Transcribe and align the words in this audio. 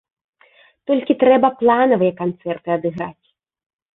Толькі 0.91 1.15
трэба 1.25 1.47
планавыя 1.59 2.13
канцэрты 2.21 2.69
адыграць. 2.79 3.27